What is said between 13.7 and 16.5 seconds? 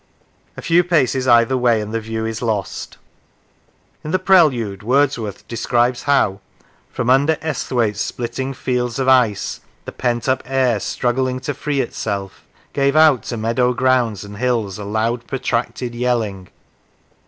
grounds and hills a loud Protracted yelling.